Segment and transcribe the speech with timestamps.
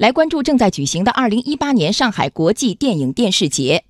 [0.00, 3.84] 来关注正在举行的二零一八年上海国际电影电视节，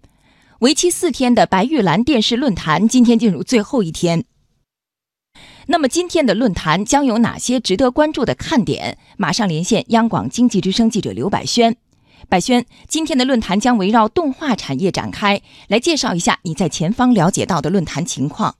[0.58, 4.24] 为期四天的白玉兰电视论坛今天进入最后一天。
[5.68, 8.98] 那么今天的论坛将有哪些值得关注的看点？
[9.18, 11.76] 马上连线央广经济之声记者刘百轩。
[12.28, 18.56] 百轩，今天的论坛将围绕动画产业展开，来介绍一下你在前方了解到的论坛情况。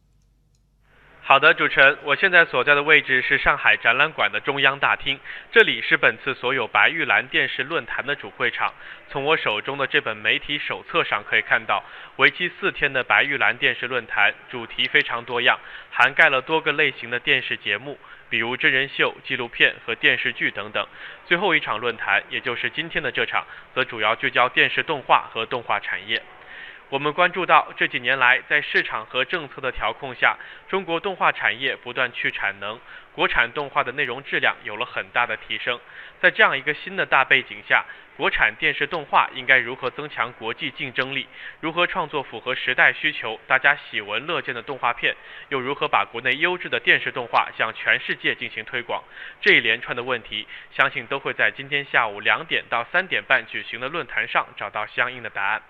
[1.31, 5.17] 好的，主持人，我现在所在的位置是上海展览馆的中央大厅，
[5.53, 8.75] 这里是本次所有白玉兰电视论坛的主会场。
[9.09, 11.85] 从我手中的这本媒体手册上可以看到，
[12.17, 15.57] 为期四天的白玉兰电视论坛主题非常多样，
[15.93, 17.97] 涵盖了多个类型的电视节目，
[18.29, 20.85] 比如真人秀、纪录片和电视剧等等。
[21.27, 26.21] 最后一场论坛，也就是今天的这场，则主要聚焦电视动画和动画产业。
[26.91, 30.37] 我们关注到这几年来，在市场和政策的调控下，
[30.69, 32.81] 中国动画产业不断去产能，
[33.13, 35.79] 国产动画的内容质量有了很大的提升。
[36.21, 37.85] 在这样一个新的大背景下，
[38.17, 41.29] 国产电视动画应该如何增强国际竞争力？
[41.61, 45.15] 如何创作符合时代需求、大家喜闻乐见的动画片？
[45.51, 49.05] 又如何把国内优质的电视动画向全世界进行推广？
[49.41, 55.63] 这一连串的问题，相信都会在今天下午两点到三点半举行的论坛上找到相应的答案。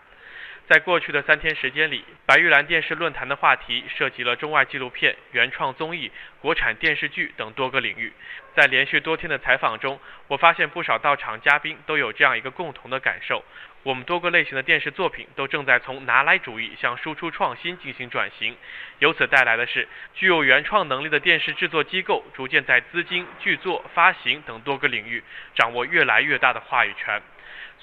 [0.69, 8.13] 在过去的三天时间里，白玉兰电视论坛的话题涉及了中外纪录片、原创综艺、国产电视剧等多个领域。
[8.55, 13.45] 在连续多天的采访中，我发现不少到场嘉宾都有这样一个共同的感受：
[13.83, 18.57] 我们多个类型的电视作品都正在从拿来主义向输出创新进行转型。
[19.01, 25.23] 由此带来的是，具有原创能力的电视制作机构逐渐在资金、剧作、发行等多个领域
[25.57, 27.21] 掌握越来越大的话语权。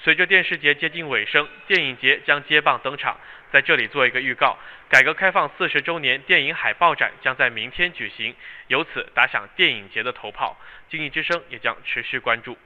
[0.00, 3.18] 随着电视节接近尾声，电影节将接棒登场。
[3.50, 4.56] 在这里做一个预告：
[4.88, 8.34] 改革开放四十周年电影海报展将在明天举行，
[8.68, 10.56] 由此打响电影节的头炮。
[10.88, 12.56] 经济之声也将持续关注。